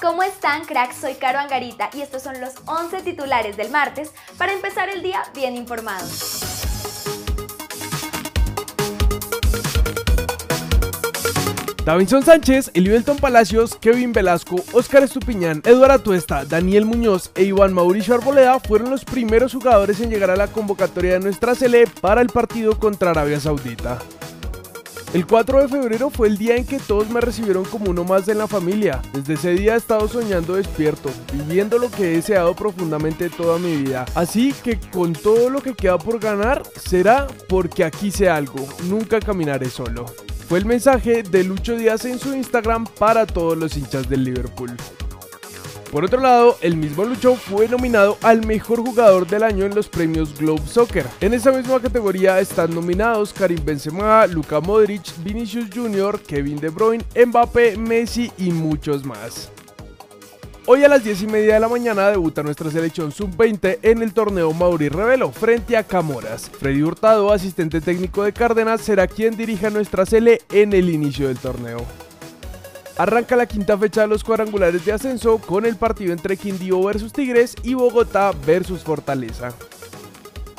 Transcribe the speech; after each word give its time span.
¿Cómo 0.00 0.24
están 0.24 0.64
cracks? 0.64 0.96
Soy 0.96 1.14
Caro 1.14 1.38
Angarita 1.38 1.88
y 1.92 2.00
estos 2.00 2.22
son 2.22 2.40
los 2.40 2.54
11 2.66 3.02
titulares 3.02 3.56
del 3.56 3.70
martes 3.70 4.10
para 4.36 4.52
empezar 4.52 4.88
el 4.88 5.00
día 5.00 5.22
bien 5.32 5.54
informados. 5.56 6.40
Davinson 11.84 12.24
Sánchez, 12.24 12.70
Elivelton 12.74 13.16
Palacios, 13.18 13.76
Kevin 13.76 14.12
Velasco, 14.12 14.56
Óscar 14.72 15.02
Estupiñán, 15.02 15.62
Eduardo 15.64 15.94
Atuesta, 15.94 16.44
Daniel 16.44 16.84
Muñoz 16.84 17.30
e 17.34 17.44
Iván 17.44 17.72
Mauricio 17.72 18.14
Arboleda 18.14 18.60
fueron 18.60 18.90
los 18.90 19.04
primeros 19.04 19.52
jugadores 19.52 20.00
en 20.00 20.10
llegar 20.10 20.30
a 20.30 20.36
la 20.36 20.48
convocatoria 20.48 21.14
de 21.14 21.20
nuestra 21.20 21.54
Sele 21.54 21.86
para 22.00 22.20
el 22.22 22.28
partido 22.28 22.78
contra 22.78 23.10
Arabia 23.10 23.38
Saudita. 23.38 23.98
El 25.12 25.26
4 25.26 25.60
de 25.60 25.68
febrero 25.68 26.08
fue 26.08 26.28
el 26.28 26.38
día 26.38 26.56
en 26.56 26.64
que 26.64 26.78
todos 26.78 27.10
me 27.10 27.20
recibieron 27.20 27.66
como 27.66 27.90
uno 27.90 28.02
más 28.02 28.26
en 28.28 28.38
la 28.38 28.48
familia. 28.48 29.02
Desde 29.12 29.34
ese 29.34 29.50
día 29.50 29.74
he 29.74 29.76
estado 29.76 30.08
soñando 30.08 30.54
despierto, 30.54 31.10
viviendo 31.34 31.76
lo 31.76 31.90
que 31.90 32.04
he 32.04 32.16
deseado 32.16 32.54
profundamente 32.54 33.28
toda 33.28 33.58
mi 33.58 33.76
vida. 33.76 34.06
Así 34.14 34.54
que 34.64 34.80
con 34.80 35.12
todo 35.12 35.50
lo 35.50 35.60
que 35.60 35.74
queda 35.74 35.98
por 35.98 36.18
ganar, 36.18 36.62
será 36.76 37.26
porque 37.46 37.84
aquí 37.84 38.10
sé 38.10 38.30
algo, 38.30 38.66
nunca 38.84 39.20
caminaré 39.20 39.68
solo. 39.68 40.06
Fue 40.48 40.58
el 40.58 40.64
mensaje 40.64 41.22
de 41.22 41.44
Lucho 41.44 41.76
Díaz 41.76 42.06
en 42.06 42.18
su 42.18 42.34
Instagram 42.34 42.86
para 42.86 43.26
todos 43.26 43.58
los 43.58 43.76
hinchas 43.76 44.08
del 44.08 44.24
Liverpool. 44.24 44.70
Por 45.92 46.06
otro 46.06 46.22
lado, 46.22 46.56
el 46.62 46.78
mismo 46.78 47.04
Lucho 47.04 47.34
fue 47.34 47.68
nominado 47.68 48.16
al 48.22 48.46
mejor 48.46 48.80
jugador 48.80 49.26
del 49.26 49.42
año 49.42 49.66
en 49.66 49.74
los 49.74 49.90
premios 49.90 50.38
Globe 50.38 50.62
Soccer. 50.66 51.04
En 51.20 51.34
esa 51.34 51.52
misma 51.52 51.80
categoría 51.80 52.40
están 52.40 52.74
nominados 52.74 53.34
Karim 53.34 53.62
Benzema, 53.62 54.26
Luka 54.26 54.58
Modric, 54.62 55.02
Vinicius 55.22 55.66
Jr., 55.70 56.18
Kevin 56.20 56.56
De 56.56 56.70
Bruyne, 56.70 57.04
Mbappé, 57.26 57.76
Messi 57.76 58.32
y 58.38 58.52
muchos 58.52 59.04
más. 59.04 59.50
Hoy 60.64 60.82
a 60.82 60.88
las 60.88 61.04
10 61.04 61.24
y 61.24 61.26
media 61.26 61.54
de 61.54 61.60
la 61.60 61.68
mañana 61.68 62.08
debuta 62.08 62.42
nuestra 62.42 62.70
selección 62.70 63.12
sub-20 63.12 63.80
en 63.82 64.00
el 64.00 64.14
torneo 64.14 64.50
Mauri 64.54 64.88
Revelo 64.88 65.30
frente 65.30 65.76
a 65.76 65.82
Camoras. 65.82 66.48
Freddy 66.58 66.80
Hurtado, 66.80 67.30
asistente 67.30 67.82
técnico 67.82 68.22
de 68.22 68.32
Cárdenas, 68.32 68.80
será 68.80 69.06
quien 69.06 69.36
dirija 69.36 69.68
nuestra 69.68 70.06
sele 70.06 70.40
en 70.52 70.72
el 70.72 70.88
inicio 70.88 71.28
del 71.28 71.36
torneo. 71.36 71.84
Arranca 72.98 73.36
la 73.36 73.46
quinta 73.46 73.76
fecha 73.78 74.02
de 74.02 74.08
los 74.08 74.22
cuadrangulares 74.22 74.84
de 74.84 74.92
ascenso 74.92 75.38
con 75.38 75.64
el 75.64 75.76
partido 75.76 76.12
entre 76.12 76.36
Quindío 76.36 76.82
versus 76.82 77.12
Tigres 77.12 77.56
y 77.62 77.74
Bogotá 77.74 78.32
versus 78.46 78.82
Fortaleza. 78.82 79.52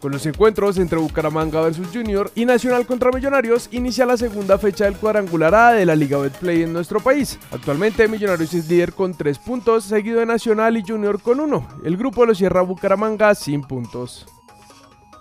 Con 0.00 0.12
los 0.12 0.26
encuentros 0.26 0.76
entre 0.78 0.98
Bucaramanga 0.98 1.60
versus 1.62 1.88
Junior 1.92 2.30
y 2.34 2.44
Nacional 2.44 2.86
contra 2.86 3.10
Millonarios 3.10 3.68
inicia 3.72 4.06
la 4.06 4.16
segunda 4.16 4.58
fecha 4.58 4.84
del 4.84 4.96
cuadrangular 4.96 5.54
A 5.54 5.72
de 5.72 5.86
la 5.86 5.96
Liga 5.96 6.18
Betplay 6.18 6.62
en 6.62 6.72
nuestro 6.72 7.00
país. 7.00 7.38
Actualmente 7.50 8.06
Millonarios 8.06 8.52
es 8.54 8.68
líder 8.68 8.92
con 8.92 9.14
3 9.14 9.38
puntos, 9.38 9.84
seguido 9.84 10.20
de 10.20 10.26
Nacional 10.26 10.76
y 10.76 10.84
Junior 10.86 11.20
con 11.20 11.40
1. 11.40 11.68
El 11.84 11.96
grupo 11.96 12.26
lo 12.26 12.34
cierra 12.34 12.60
Bucaramanga 12.60 13.34
sin 13.34 13.62
puntos. 13.62 14.26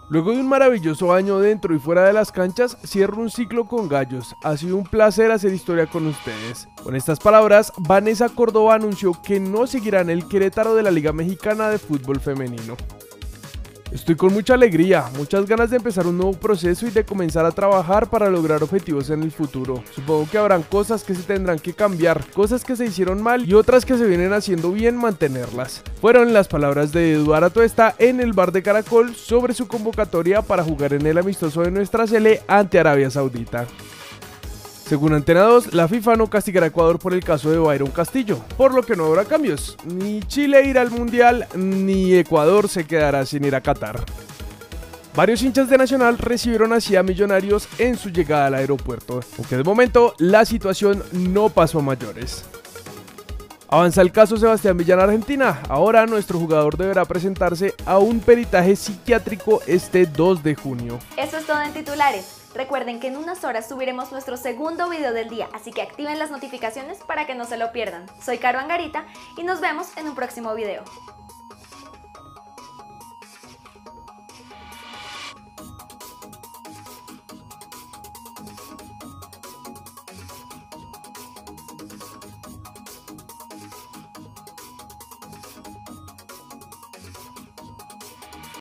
Luego 0.08 0.31
de 0.31 0.39
un 0.39 0.48
maravilloso 0.48 1.14
año 1.14 1.39
dentro 1.39 1.73
y 1.73 1.80
fuera 1.80 2.06
de 2.06 2.14
las 2.14 2.31
canchas, 2.31 2.78
cierro 2.86 3.22
un 3.22 3.31
ciclo 3.31 3.66
con 3.66 3.89
gallos. 3.89 4.36
Ha 4.44 4.56
sido 4.56 4.78
un 4.78 4.84
placer 4.84 5.31
hacer 5.31 5.52
historia 5.52 5.88
con 5.88 6.06
ustedes. 6.06 6.67
Con 6.84 6.95
estas 6.95 7.20
palabras, 7.20 7.73
Vanessa 7.80 8.30
Córdoba 8.30 8.76
anunció 8.76 9.20
que 9.23 9.39
no 9.39 9.66
seguirá 9.66 10.02
en 10.02 10.11
el 10.11 10.28
Querétaro 10.28 10.76
de 10.76 10.83
la 10.83 10.92
Liga 10.92 11.11
Mexicana 11.11 11.70
de 11.70 11.80
Fútbol 11.80 12.20
Femenino. 12.20 12.78
Estoy 13.91 14.16
con 14.16 14.33
mucha 14.33 14.55
alegría, 14.55 15.05
muchas 15.16 15.45
ganas 15.45 15.69
de 15.69 15.78
empezar 15.78 16.08
un 16.08 16.17
nuevo 16.17 16.33
proceso 16.33 16.88
y 16.88 16.89
de 16.89 17.05
comenzar 17.05 17.45
a 17.45 17.52
trabajar 17.52 18.09
para 18.09 18.30
lograr 18.30 18.64
objetivos 18.64 19.09
en 19.11 19.22
el 19.22 19.31
futuro. 19.31 19.83
Supongo 19.94 20.27
que 20.30 20.38
habrán 20.38 20.64
cosas 20.64 21.03
que 21.03 21.14
se 21.14 21.22
tendrán 21.22 21.59
que 21.59 21.73
cambiar, 21.73 22.25
cosas 22.31 22.64
que 22.64 22.75
se 22.75 22.86
hicieron 22.86 23.22
mal 23.22 23.47
y 23.47 23.53
otras 23.53 23.86
que 23.86 23.97
se 23.97 24.08
vienen 24.08 24.33
haciendo 24.33 24.72
bien 24.72 24.97
mantenerlas. 24.97 25.83
Fueron 26.02 26.33
las 26.33 26.47
palabras 26.47 26.92
de 26.92 27.14
Eduardo 27.14 27.45
Atuesta 27.45 27.95
en 28.00 28.19
el 28.22 28.33
bar 28.33 28.52
de 28.52 28.64
Caracol 28.64 29.16
sobre 29.16 29.53
su 29.53 29.67
convocatoria 29.67 30.42
para 30.42 30.64
jugar 30.64 30.94
en 30.94 31.05
el 31.05 31.17
amistoso 31.17 31.61
de 31.61 31.72
nuestra 31.72 32.08
sele 32.08 32.42
ante 32.48 32.80
Arabia 32.80 33.11
Saudita. 33.11 33.67
Según 34.88 35.14
Antena 35.14 35.42
2, 35.42 35.73
la 35.73 35.88
FIFA 35.88 36.16
no 36.16 36.28
castigará 36.28 36.68
a 36.68 36.70
Ecuador 36.70 37.00
por 37.00 37.16
el 37.16 37.23
caso 37.23 37.50
de 37.50 37.58
Byron 37.58 37.90
Castillo, 37.90 38.40
por 38.56 38.72
lo 38.72 38.84
que 38.84 38.96
no 38.96 39.06
habrá 39.06 39.26
cambios. 39.26 39.76
Ni 39.84 40.22
Chile 40.22 40.64
irá 40.64 40.82
al 40.82 40.92
Mundial, 40.92 41.48
ni 41.56 42.14
Ecuador 42.14 42.70
se 42.70 42.86
quedará 42.86 43.26
sin 43.26 43.46
ir 43.46 43.56
a 43.56 43.62
Qatar. 43.62 44.06
Varios 45.16 45.42
hinchas 45.42 45.70
de 45.70 45.80
Nacional 45.80 46.20
recibieron 46.20 46.72
así 46.72 46.96
a 46.96 47.02
Millonarios 47.02 47.68
en 47.80 47.98
su 47.98 48.10
llegada 48.10 48.46
al 48.46 48.54
aeropuerto, 48.54 49.22
aunque 49.40 49.58
de 49.58 49.64
momento 49.64 50.14
la 50.20 50.46
situación 50.46 51.02
no 51.14 51.50
pasó 51.50 51.80
a 51.80 51.82
mayores. 51.82 52.46
Avanza 53.67 54.02
el 54.02 54.11
caso 54.11 54.37
Sebastián 54.37 54.77
Villana 54.77 55.03
Argentina. 55.03 55.61
Ahora 55.70 56.05
nuestro 56.05 56.37
jugador 56.37 56.77
deberá 56.77 57.03
presentarse 57.05 57.73
a 57.86 57.98
un 57.98 58.20
peritaje 58.20 58.76
psiquiátrico 58.76 59.61
este 59.65 60.05
2 60.05 60.43
de 60.43 60.55
junio. 60.55 60.99
Eso 61.17 61.37
es 61.37 61.48
todo 61.48 61.61
en 61.61 61.73
titulares. 61.73 62.43
Recuerden 62.54 62.99
que 62.99 63.08
en 63.08 63.17
unas 63.17 63.43
horas 63.43 63.67
subiremos 63.67 64.11
nuestro 64.11 64.37
segundo 64.37 64.87
video 64.89 65.14
del 65.14 65.30
día, 65.30 65.49
así 65.54 65.71
que 65.71 65.81
activen 65.81 66.20
las 66.20 66.31
notificaciones 66.31 66.99
para 67.05 67.25
que 67.25 67.36
no 67.36 67.45
se 67.45 67.58
lo 67.58 67.71
pierdan. 67.71 68.05
Soy 68.23 68.37
Caro 68.37 68.59
Angarita 68.59 69.05
y 69.36 69.43
nos 69.43 69.59
vemos 69.61 69.87
en 69.98 70.08
un 70.08 70.15
próximo 70.15 70.54
video. 70.54 70.83